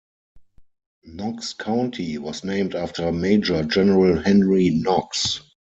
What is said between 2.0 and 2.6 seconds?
was